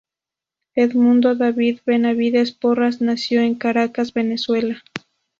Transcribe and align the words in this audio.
Edmundo 0.73 1.35
David 1.35 1.81
Benavides 1.85 2.53
Porras 2.53 3.01
nació 3.01 3.41
en 3.41 3.53
Caracas, 3.53 4.13
Venezuela. 4.13 4.81